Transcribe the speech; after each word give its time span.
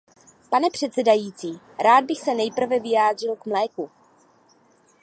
Pane 0.49 0.69
předsedající, 0.69 1.59
rád 1.83 2.05
bych 2.05 2.21
se 2.21 2.35
nejprve 2.35 2.79
vyjádřil 2.79 3.35
k 3.35 3.45
mléku. 3.45 3.89